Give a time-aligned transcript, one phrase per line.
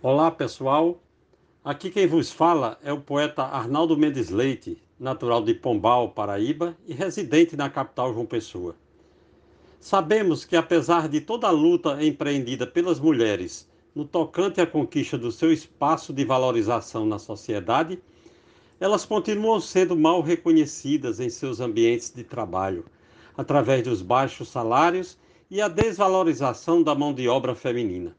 [0.00, 1.00] Olá pessoal,
[1.64, 6.94] aqui quem vos fala é o poeta Arnaldo Mendes Leite, natural de Pombal, Paraíba e
[6.94, 8.76] residente na capital João Pessoa.
[9.80, 15.32] Sabemos que apesar de toda a luta empreendida pelas mulheres no tocante à conquista do
[15.32, 17.98] seu espaço de valorização na sociedade,
[18.78, 22.84] elas continuam sendo mal reconhecidas em seus ambientes de trabalho,
[23.36, 25.18] através dos baixos salários
[25.50, 28.14] e a desvalorização da mão de obra feminina.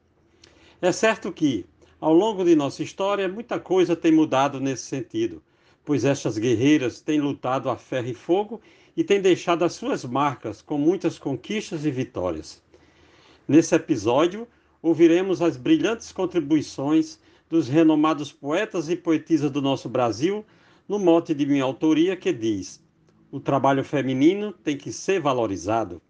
[0.82, 1.66] É certo que,
[2.00, 5.44] ao longo de nossa história, muita coisa tem mudado nesse sentido,
[5.84, 8.62] pois estas guerreiras têm lutado a ferro e fogo
[8.96, 12.64] e têm deixado as suas marcas com muitas conquistas e vitórias.
[13.46, 14.48] Nesse episódio,
[14.82, 17.20] ouviremos as brilhantes contribuições
[17.50, 20.46] dos renomados poetas e poetisas do nosso Brasil,
[20.88, 22.82] no mote de minha autoria que diz:
[23.30, 26.02] o trabalho feminino tem que ser valorizado.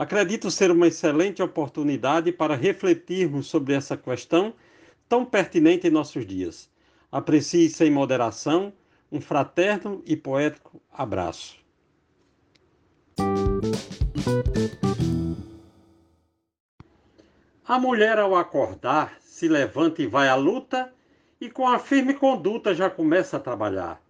[0.00, 4.54] Acredito ser uma excelente oportunidade para refletirmos sobre essa questão
[5.06, 6.70] tão pertinente em nossos dias.
[7.12, 8.72] Aprecie sem moderação.
[9.12, 11.58] Um fraterno e poético abraço.
[17.68, 20.90] A mulher, ao acordar, se levanta e vai à luta,
[21.38, 24.00] e com a firme conduta já começa a trabalhar.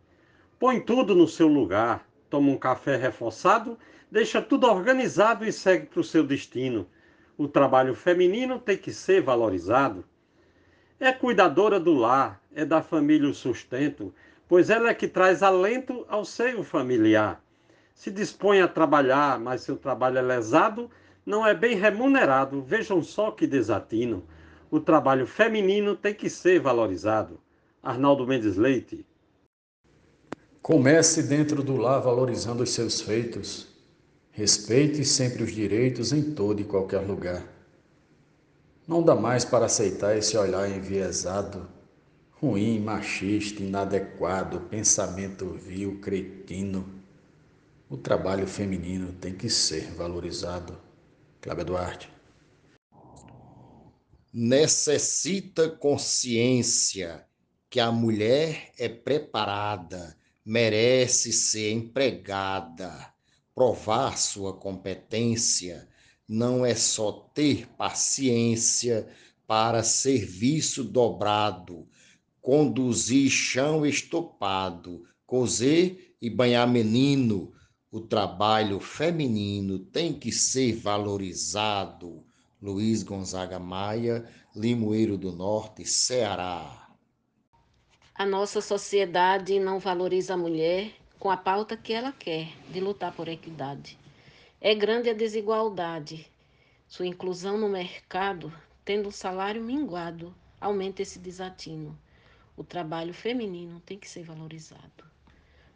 [0.57, 3.77] Põe tudo no seu lugar, toma um café reforçado
[4.11, 6.87] deixa tudo organizado e segue para o seu destino.
[7.39, 10.05] O trabalho feminino tem que ser valorizado.
[10.99, 14.13] É cuidadora do lar, é da família o sustento,
[14.47, 17.43] pois ela é que traz alento ao seio familiar.
[17.95, 20.91] Se dispõe a trabalhar, mas seu trabalho é lesado,
[21.25, 22.61] não é bem remunerado.
[22.61, 24.25] Vejam só que desatino.
[24.71, 27.41] O trabalho feminino tem que ser valorizado.
[27.83, 29.07] Arnaldo Mendes Leite.
[30.61, 33.70] Comece dentro do lar valorizando os seus feitos.
[34.33, 37.45] Respeite sempre os direitos em todo e qualquer lugar.
[38.87, 41.69] Não dá mais para aceitar esse olhar enviesado,
[42.31, 46.89] ruim, machista, inadequado, pensamento vil, cretino.
[47.89, 50.79] O trabalho feminino tem que ser valorizado.
[51.41, 52.13] Cláudia Duarte.
[54.33, 57.27] Necessita consciência
[57.69, 63.10] que a mulher é preparada, merece ser empregada
[63.61, 65.87] provar sua competência
[66.27, 69.07] não é só ter paciência
[69.47, 71.87] para serviço dobrado,
[72.41, 77.53] conduzir chão estopado, cozer e banhar menino.
[77.93, 82.25] O trabalho feminino tem que ser valorizado.
[82.63, 84.27] Luiz Gonzaga Maia,
[84.57, 86.89] Limoeiro do Norte, Ceará.
[88.15, 93.13] A nossa sociedade não valoriza a mulher com a pauta que ela quer, de lutar
[93.13, 93.99] por equidade.
[94.59, 96.27] É grande a desigualdade.
[96.89, 98.51] Sua inclusão no mercado,
[98.87, 101.97] tendo o salário minguado, aumenta esse desatino.
[102.57, 105.05] O trabalho feminino tem que ser valorizado.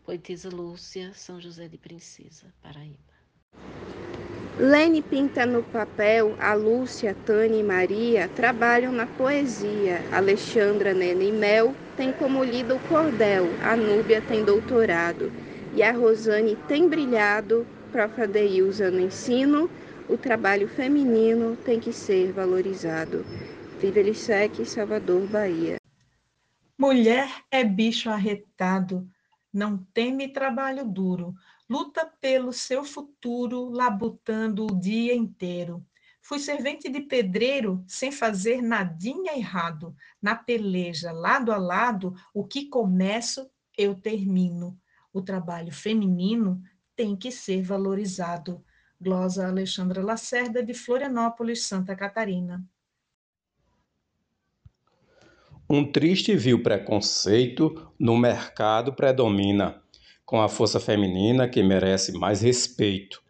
[0.02, 4.13] Poetisa Lúcia, São José de Princesa, Paraíba.
[4.56, 10.00] Lene pinta no papel, a Lúcia, Tânia e Maria trabalham na poesia.
[10.12, 15.32] Alexandra, Nena e Mel tem como lida o cordel, a Núbia tem doutorado
[15.74, 17.66] e a Rosane tem brilhado.
[17.90, 18.20] Prof.
[18.20, 19.68] Adeilza no ensino,
[20.08, 23.24] o trabalho feminino tem que ser valorizado.
[23.80, 25.76] Vida Lissec, Salvador, Bahia.
[26.78, 29.08] Mulher é bicho arretado,
[29.52, 31.34] não teme trabalho duro
[31.74, 35.84] luta pelo seu futuro, labutando o dia inteiro.
[36.22, 39.92] Fui servente de pedreiro sem fazer nadinha errado.
[40.22, 44.78] Na peleja, lado a lado, o que começo, eu termino.
[45.12, 46.62] O trabalho feminino
[46.94, 48.64] tem que ser valorizado.
[49.00, 52.64] Glosa Alexandra Lacerda, de Florianópolis, Santa Catarina.
[55.68, 59.83] Um triste vil preconceito no mercado predomina
[60.24, 63.22] com a força feminina que merece mais respeito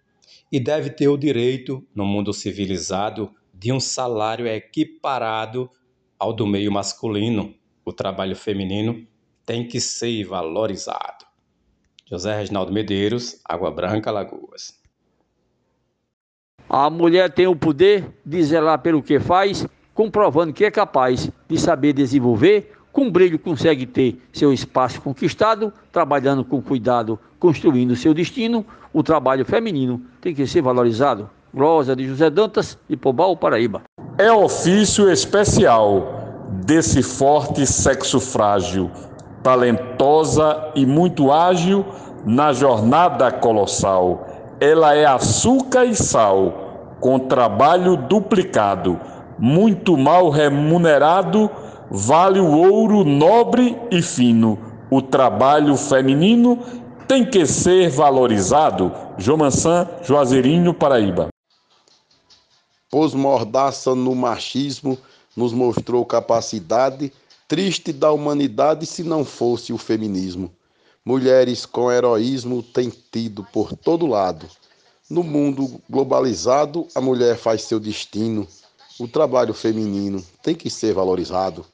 [0.51, 5.69] e deve ter o direito, no mundo civilizado, de um salário equiparado
[6.19, 7.55] ao do meio masculino.
[7.85, 9.07] O trabalho feminino
[9.45, 11.25] tem que ser valorizado.
[12.07, 14.81] José Reginaldo Medeiros, Água Branca, Lagoas.
[16.69, 21.59] A mulher tem o poder de zelar pelo que faz, comprovando que é capaz de
[21.59, 28.65] saber desenvolver com brilho consegue ter seu espaço conquistado, trabalhando com cuidado, construindo seu destino.
[28.93, 31.29] O trabalho feminino tem que ser valorizado.
[31.53, 33.83] Glosa de José Dantas, de Pobal, Paraíba.
[34.17, 38.89] É ofício especial desse forte sexo frágil,
[39.43, 41.85] talentosa e muito ágil
[42.25, 44.55] na jornada colossal.
[44.61, 49.01] Ela é açúcar e sal, com trabalho duplicado,
[49.37, 51.51] muito mal remunerado
[51.91, 54.59] vale o ouro nobre e fino.
[54.91, 56.59] O trabalho feminino
[57.07, 58.93] tem que ser valorizado.
[59.19, 61.29] Jomansan, Juazeirinho, Paraíba.
[62.91, 64.97] Pôs mordaça no machismo,
[65.37, 67.13] nos mostrou capacidade,
[67.49, 70.51] triste da humanidade se não fosse o feminismo.
[71.05, 74.47] Mulheres com heroísmo têm tido por todo lado.
[75.11, 78.47] No mundo globalizado, a mulher faz seu destino.
[78.99, 81.67] O trabalho feminino tem que ser valorizado.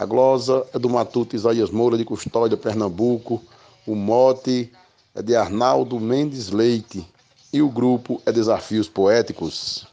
[0.00, 3.42] A glosa é do Matuto Isaías Moura de Custódia, Pernambuco.
[3.86, 4.72] O mote
[5.14, 7.06] é de Arnaldo Mendes Leite.
[7.52, 9.86] E o grupo é Desafios Poéticos.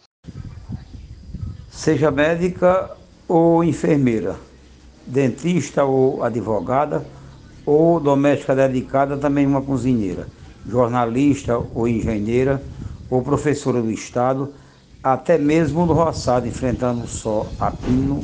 [1.69, 2.89] Seja médica
[3.27, 4.37] ou enfermeira,
[5.05, 7.05] dentista ou advogada,
[7.65, 10.29] ou doméstica dedicada, também uma cozinheira,
[10.65, 12.63] jornalista ou engenheira,
[13.09, 14.53] ou professora do Estado,
[15.03, 18.23] até mesmo no roçado, enfrentando só a pino,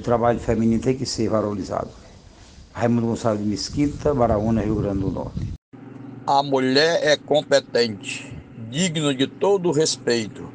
[0.00, 1.90] o trabalho feminino tem que ser valorizado.
[2.72, 5.52] Raimundo Gonçalves de Mesquita, Baraúna, Rio Grande do Norte.
[6.26, 8.34] A mulher é competente,
[8.70, 10.48] digna de todo respeito,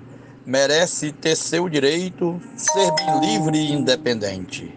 [0.46, 4.74] merece ter seu direito, ser livre e independente,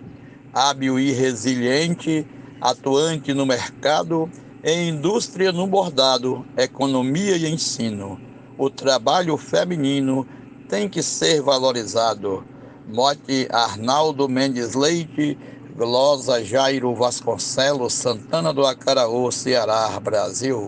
[0.52, 2.26] hábil e resiliente,
[2.60, 4.30] atuante no mercado,
[4.62, 8.20] em indústria no bordado, economia e ensino.
[8.58, 10.26] O trabalho feminino
[10.68, 12.44] tem que ser valorizado.
[12.88, 15.38] Mote Arnaldo Mendes Leite,
[15.76, 20.64] Glosa Jairo Vasconcelos, Santana do Acaraú, Ceará, Brasil.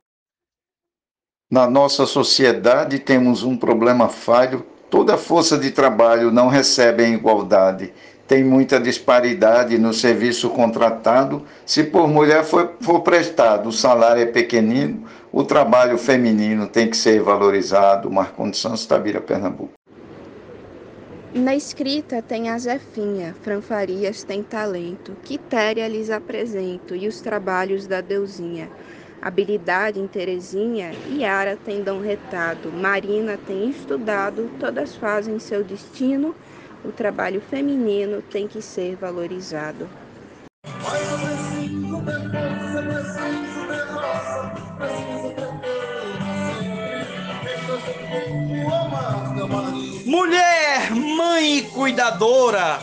[1.51, 4.65] Na nossa sociedade temos um problema falho.
[4.91, 7.93] Toda força de trabalho não recebe a igualdade
[8.31, 11.45] tem muita disparidade no serviço contratado.
[11.67, 16.97] Se por mulher for, for prestado, o salário é pequenino, o trabalho feminino tem que
[16.97, 18.09] ser valorizado.
[18.09, 19.80] Marcondes Santos, Tabira, Pernambuco.
[21.33, 28.01] Na escrita tem a Zefinha, Franfarias tem talento, Quitéria lhes apresento, e os trabalhos da
[28.01, 28.69] Deusinha.
[29.23, 36.35] Habilidade em Terezinha, Yara tem dom retado, Marina tem estudado, todas fazem seu destino,
[36.85, 39.89] o trabalho feminino tem que ser valorizado.
[50.05, 52.81] Mulher, mãe e cuidadora,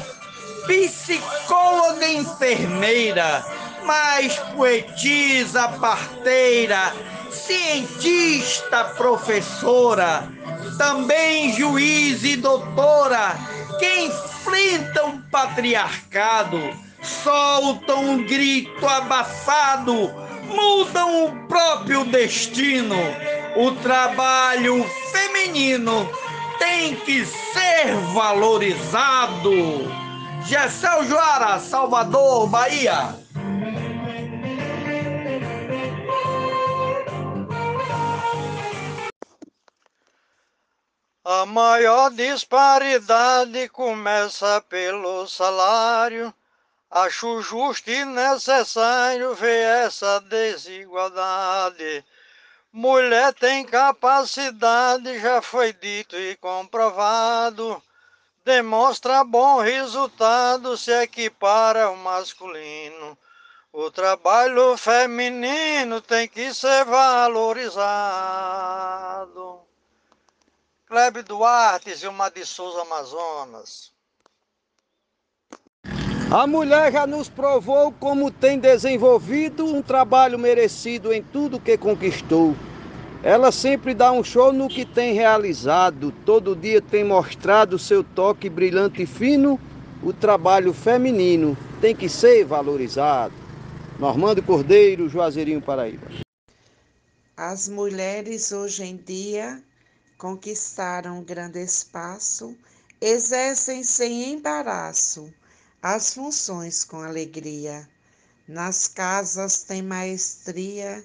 [0.66, 3.46] psicóloga, enfermeira,
[3.86, 6.94] mais poetisa, parteira,
[7.32, 10.32] cientista, professora,
[10.78, 13.38] também juiz e doutora
[13.80, 16.60] que enfrentam o patriarcado,
[17.02, 20.14] soltam um grito abafado,
[20.48, 22.96] mudam o próprio destino.
[23.60, 26.08] O trabalho feminino
[26.60, 29.50] tem que ser valorizado.
[30.46, 33.16] Gessel Joara, Salvador, Bahia.
[41.26, 46.32] A maior disparidade começa pelo salário.
[46.92, 52.06] Acho justo e necessário ver essa desigualdade.
[52.80, 57.82] Mulher tem capacidade, já foi dito e comprovado.
[58.46, 63.18] Demonstra bom resultado, se equipara ao masculino.
[63.74, 67.72] O trabalho feminino tem que ser valorizado.
[70.86, 73.92] Kleber Duarte, Zilmar de Souza, Amazonas.
[76.30, 82.54] A mulher já nos provou como tem desenvolvido um trabalho merecido em tudo que conquistou.
[83.24, 88.50] Ela sempre dá um show no que tem realizado, todo dia tem mostrado seu toque
[88.50, 89.60] brilhante e fino.
[90.04, 93.34] O trabalho feminino tem que ser valorizado.
[94.00, 96.08] Normando Cordeiro, Juazeirinho, Paraíba.
[97.36, 99.62] As mulheres hoje em dia
[100.18, 102.56] conquistaram grande espaço,
[103.02, 105.32] exercem sem embaraço
[105.82, 107.88] as funções com alegria.
[108.48, 111.04] Nas casas têm maestria,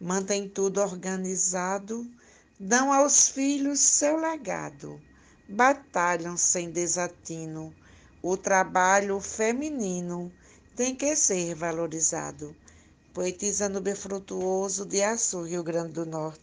[0.00, 2.06] mantêm tudo organizado,
[2.58, 5.00] dão aos filhos seu legado,
[5.48, 7.74] batalham sem desatino.
[8.22, 10.32] O trabalho feminino
[10.74, 12.54] tem que ser valorizado.
[13.14, 16.42] Poetisa no Befrutuoso de Açu, Rio Grande do Norte.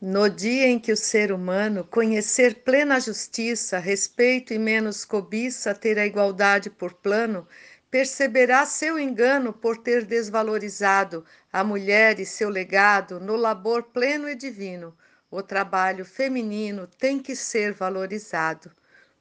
[0.00, 5.98] No dia em que o ser humano conhecer plena justiça, respeito e menos cobiça, ter
[5.98, 7.46] a igualdade por plano,
[7.90, 14.34] perceberá seu engano por ter desvalorizado a mulher e seu legado no labor pleno e
[14.34, 14.96] divino.
[15.30, 18.70] O trabalho feminino tem que ser valorizado.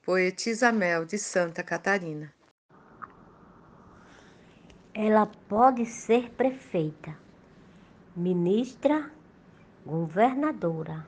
[0.04, 2.34] Poetisa Mel de Santa Catarina.
[4.94, 7.18] Ela pode ser prefeita,
[8.16, 9.12] ministra,
[9.86, 11.08] governadora,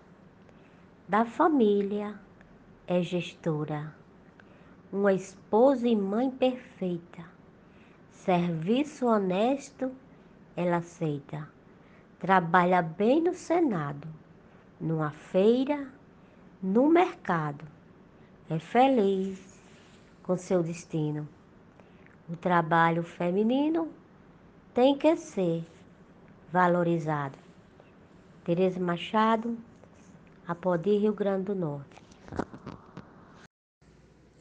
[1.08, 2.18] da família,
[2.88, 3.94] é gestora,
[4.94, 7.31] uma esposa e mãe perfeita,
[8.24, 9.92] serviço honesto,
[10.56, 11.50] ela aceita,
[12.20, 14.08] trabalha bem no Senado,
[14.80, 15.88] numa feira,
[16.62, 17.66] no mercado,
[18.48, 19.60] é feliz
[20.22, 21.28] com seu destino.
[22.30, 23.90] O trabalho feminino
[24.72, 25.66] tem que ser
[26.52, 27.40] valorizado.
[28.44, 29.58] Tereza Machado,
[30.48, 32.01] Apodi, Rio Grande do Norte.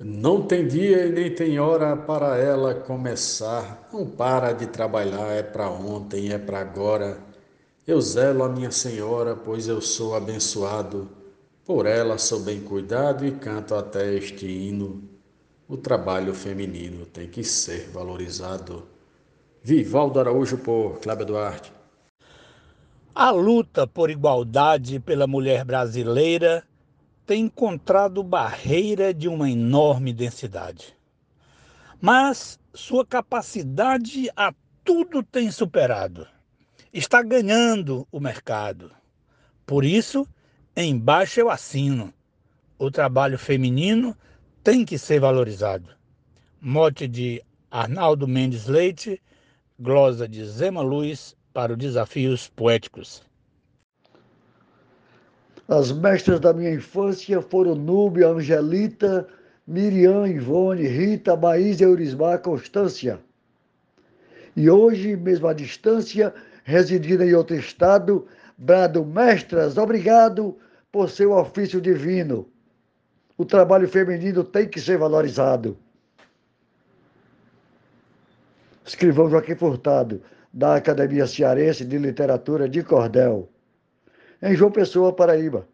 [0.03, 3.87] Não tem dia e nem tem hora para ela começar.
[3.93, 7.19] Não para de trabalhar, é para ontem, é para agora.
[7.87, 11.07] Eu zelo a minha senhora, pois eu sou abençoado.
[11.67, 15.03] Por ela sou bem cuidado e canto até este hino.
[15.69, 18.85] O trabalho feminino tem que ser valorizado.
[19.63, 21.71] Vivaldo Araújo por Cláudio Duarte.
[23.15, 26.65] A luta por igualdade pela mulher brasileira
[27.31, 30.97] tem encontrado barreira de uma enorme densidade.
[32.01, 36.27] Mas sua capacidade a tudo tem superado.
[36.93, 38.91] Está ganhando o mercado.
[39.65, 40.27] Por isso,
[40.77, 42.13] embaixo eu assino.
[42.77, 44.17] O trabalho feminino
[44.65, 45.89] tem que ser valorizado.
[46.61, 49.23] Mote de Arnaldo Mendes Leite,
[49.79, 53.23] glosa de Zema Luz para os Desafios Poéticos.
[55.71, 59.27] As mestras da minha infância foram Núbia, Angelita,
[59.67, 63.19] Miriam, Ivone, Rita, Maísa, Eurismar, Constância.
[64.55, 66.35] E hoje, mesmo à distância,
[66.65, 68.27] residindo em outro estado,
[68.59, 70.59] brado mestras, obrigado
[70.93, 72.47] por seu ofício divino
[73.41, 75.75] o trabalho feminino tem que ser valorizado.
[78.85, 80.21] Escrivão Joaquim Furtado,
[80.53, 83.49] da Academia Cearense de Literatura de Cordel,
[84.43, 85.69] em João Pessoa, Paraíba.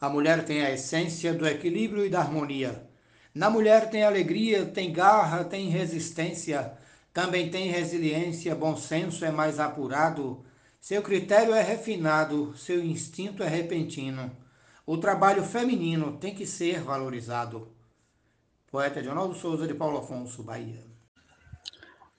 [0.00, 2.86] A mulher tem a essência do equilíbrio e da harmonia.
[3.34, 6.76] Na mulher tem alegria, tem garra, tem resistência,
[7.12, 10.44] também tem resiliência, bom senso é mais apurado,
[10.78, 14.30] seu critério é refinado, seu instinto é repentino.
[14.84, 17.68] O trabalho feminino tem que ser valorizado.
[18.70, 20.91] Poeta Ronaldo Souza, de Paulo Afonso, Bahia.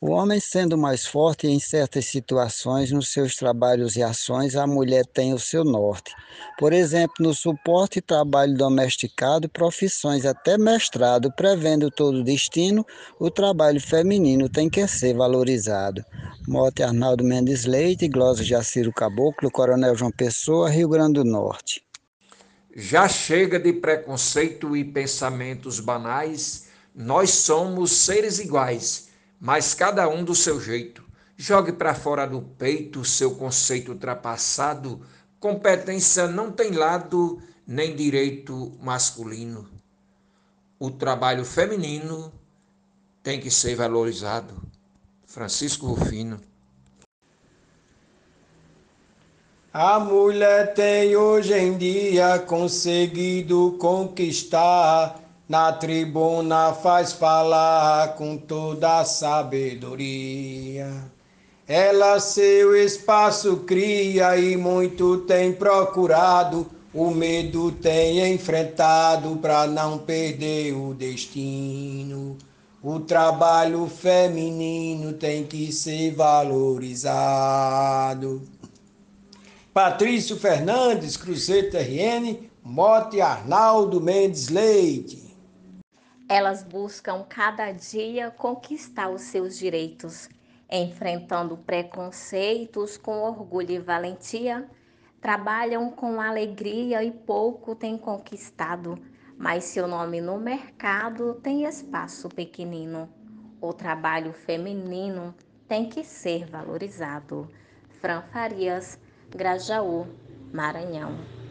[0.05, 5.05] O homem sendo mais forte em certas situações nos seus trabalhos e ações, a mulher
[5.05, 6.13] tem o seu norte.
[6.59, 12.85] Por exemplo, no suporte e trabalho domesticado, profissões até mestrado, prevendo todo o destino,
[13.17, 16.03] o trabalho feminino tem que ser valorizado.
[16.45, 21.81] Mote Arnaldo Mendes Leite, Glosa Jaciro Caboclo, Coronel João Pessoa, Rio Grande do Norte.
[22.75, 26.67] Já chega de preconceito e pensamentos banais.
[26.93, 29.12] Nós somos seres iguais,
[29.43, 31.03] mas cada um do seu jeito.
[31.35, 35.01] Jogue para fora do peito seu conceito ultrapassado.
[35.37, 39.69] Competência não tem lado nem direito masculino.
[40.79, 42.31] O trabalho feminino
[43.21, 44.63] tem que ser valorizado.
[45.27, 46.39] Francisco Rufino.
[49.73, 55.19] A mulher tem hoje em dia conseguido conquistar,
[55.53, 60.91] na tribuna faz falar com toda a sabedoria.
[61.67, 70.73] Ela seu espaço cria e muito tem procurado, o medo tem enfrentado para não perder
[70.73, 72.35] o destino.
[72.81, 77.21] O trabalho feminino tem que ser valorizado.
[79.71, 85.22] Patrício Fernandes, Cruzeiro RN, Mote Arnaldo Mendes Leite.
[86.27, 90.29] Elas buscam cada dia conquistar os seus direitos,
[90.71, 94.67] enfrentando preconceitos com orgulho e valentia,
[95.21, 98.97] trabalham com alegria e pouco têm conquistado,
[99.37, 103.09] mas seu nome no mercado tem espaço pequenino.
[103.61, 105.35] O trabalho feminino
[105.67, 107.49] tem que ser valorizado.
[108.01, 108.99] Fran Farias,
[109.29, 110.07] Grajaú,
[110.51, 111.42] Maranhão.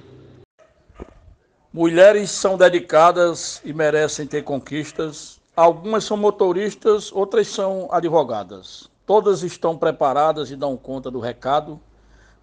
[1.74, 5.40] Mulheres são dedicadas e merecem ter conquistas.
[5.56, 8.90] Algumas são motoristas, outras são advogadas.
[9.06, 11.80] Todas estão preparadas e dão conta do recado,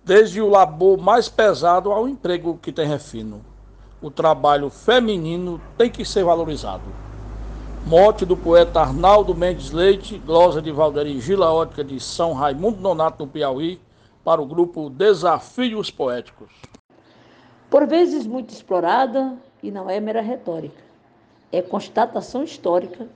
[0.04, 3.46] desde o labor mais pesado ao emprego que tem refino.
[4.02, 6.86] O trabalho feminino tem que ser valorizado.
[7.86, 13.24] Mote do poeta Arnaldo Mendes Leite, glosa de Valderi Gila Ótica de São Raimundo Nonato,
[13.24, 13.80] no Piauí,
[14.24, 16.50] para o grupo Desafios Poéticos.
[17.70, 20.82] Por vezes muito explorada e não é mera retórica,
[21.52, 23.08] é constatação histórica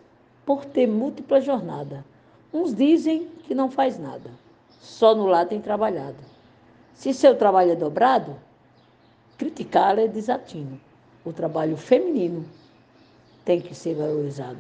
[0.46, 2.06] por ter múltipla jornada.
[2.54, 4.30] Uns dizem que não faz nada,
[4.80, 6.18] só no lar tem trabalhado.
[6.94, 8.36] Se seu trabalho é dobrado,
[9.38, 10.80] criticá-la é desatino.
[11.26, 12.46] O trabalho feminino
[13.46, 14.60] tem que ser valorizado.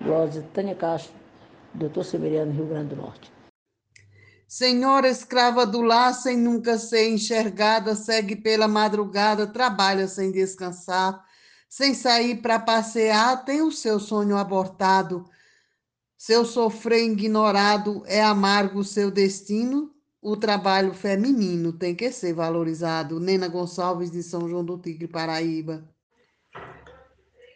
[0.00, 1.14] Glória Tânia Castro,
[1.74, 3.31] doutor Severiano, Rio Grande do Norte.
[4.54, 11.24] Senhora escrava do lar, sem nunca ser enxergada, segue pela madrugada, trabalha sem descansar,
[11.70, 15.24] sem sair para passear, tem o seu sonho abortado.
[16.18, 19.90] Seu sofrer ignorado é amargo o seu destino,
[20.20, 23.18] o trabalho feminino tem que ser valorizado.
[23.18, 25.82] Nena Gonçalves, de São João do Tigre, Paraíba.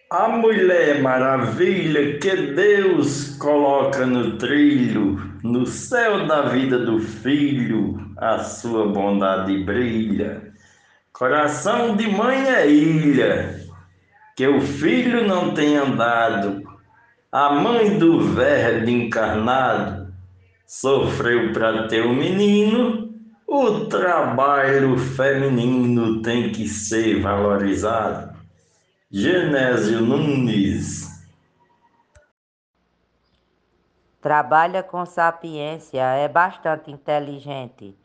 [0.08, 8.38] A mulher maravilha que Deus coloca no trilho, no céu da vida do filho, a
[8.38, 10.52] sua bondade brilha.
[11.12, 13.60] Coração de mãe é ilha,
[14.36, 16.62] que o filho não tem andado.
[17.32, 20.14] A mãe do verbo encarnado
[20.64, 23.12] sofreu para ter o um menino.
[23.44, 28.35] O trabalho feminino tem que ser valorizado.
[29.08, 31.24] Genésio Nunes.
[34.20, 37.96] Trabalha com sapiência, é bastante inteligente.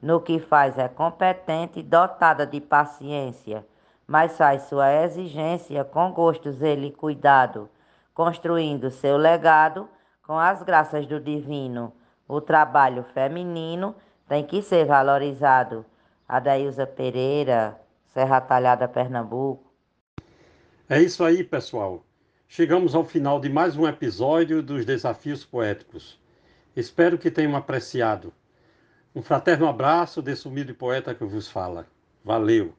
[0.00, 3.66] No que faz é competente, dotada de paciência,
[4.06, 7.68] mas faz sua exigência com gosto, zelo e cuidado,
[8.14, 9.88] construindo seu legado
[10.24, 11.92] com as graças do divino.
[12.28, 13.92] O trabalho feminino
[14.28, 15.84] tem que ser valorizado.
[16.28, 17.76] Adailza Pereira,
[18.06, 19.67] Serra Talhada, Pernambuco.
[20.90, 22.02] É isso aí, pessoal.
[22.48, 26.18] Chegamos ao final de mais um episódio dos Desafios Poéticos.
[26.74, 28.32] Espero que tenham apreciado.
[29.14, 31.86] Um fraterno abraço desse humilde poeta que vos fala.
[32.24, 32.78] Valeu!